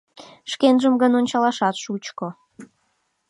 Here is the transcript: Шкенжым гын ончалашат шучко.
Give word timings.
Шкенжым 0.51 0.93
гын 1.01 1.11
ончалашат 1.19 1.75
шучко. 1.83 2.27